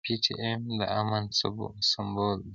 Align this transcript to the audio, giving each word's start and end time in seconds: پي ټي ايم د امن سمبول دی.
پي 0.03 0.13
ټي 0.23 0.33
ايم 0.43 0.61
د 0.79 0.81
امن 0.99 1.23
سمبول 1.91 2.37
دی. 2.43 2.49